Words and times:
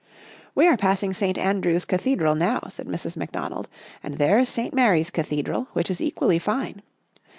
"We 0.55 0.67
are 0.67 0.77
passing 0.77 1.13
St. 1.13 1.37
Andrew's 1.37 1.85
Cathedral 1.85 2.33
now," 2.33 2.61
said 2.69 2.87
Mrs. 2.87 3.15
McDonald." 3.15 3.67
And 4.03 4.15
there 4.15 4.39
is 4.39 4.49
St. 4.49 4.73
Mary's 4.73 5.11
Cathedral, 5.11 5.67
which 5.73 5.91
is 5.91 6.01
equally 6.01 6.39
fine. 6.39 6.81